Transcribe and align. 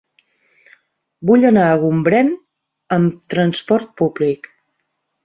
Vull 1.29 1.45
anar 1.49 1.65
a 1.73 1.75
Gombrèn 1.83 2.31
amb 2.97 3.29
trasport 3.35 3.93
públic. 4.03 4.51